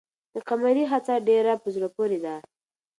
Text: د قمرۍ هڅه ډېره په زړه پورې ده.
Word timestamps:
د 0.33 0.35
قمرۍ 0.49 0.83
هڅه 0.91 1.13
ډېره 1.29 1.53
په 1.61 1.67
زړه 1.75 1.87
پورې 1.95 2.17
ده. 2.25 2.35